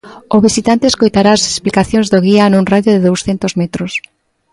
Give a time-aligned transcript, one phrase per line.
[0.35, 3.91] O visitante escoitará as explicacións do guía nun radio de douscentos metros.